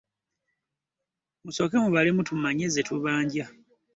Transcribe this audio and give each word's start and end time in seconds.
Musooke 1.43 1.75
mubalemu 1.83 2.21
tumanye 2.29 2.65
ze 2.73 2.81
babanja. 2.89 3.45